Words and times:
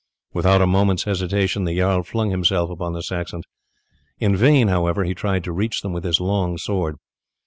Without 0.33 0.63
a 0.63 0.65
moment's 0.65 1.03
hesitation 1.03 1.63
the 1.63 1.77
jarl 1.77 2.01
flung 2.01 2.31
himself 2.31 2.71
upon 2.71 2.93
the 2.93 3.03
Saxons. 3.03 3.43
In 4.17 4.35
vain, 4.35 4.67
however, 4.67 5.03
he 5.03 5.13
tried 5.13 5.43
to 5.43 5.51
reach 5.51 5.83
them 5.83 5.93
with 5.93 6.05
his 6.05 6.19
long 6.19 6.57
sword. 6.57 6.95